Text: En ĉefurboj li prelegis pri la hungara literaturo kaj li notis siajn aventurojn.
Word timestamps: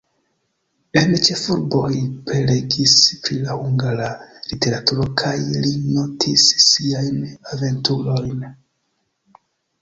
En 0.99 1.11
ĉefurboj 1.25 1.81
li 1.95 1.99
prelegis 2.29 2.95
pri 3.27 3.37
la 3.41 3.57
hungara 3.59 4.07
literaturo 4.53 5.05
kaj 5.23 5.35
li 5.67 5.75
notis 5.99 6.47
siajn 6.71 7.21
aventurojn. 7.53 8.43